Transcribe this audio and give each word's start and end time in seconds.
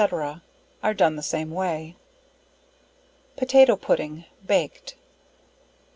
_Are 0.81 0.95
done 0.95 1.15
the 1.15 1.21
same 1.21 1.51
way. 1.51 1.95
Potato 3.37 3.75
Pudding. 3.75 4.25
Baked. 4.47 4.95
No. 4.95 4.99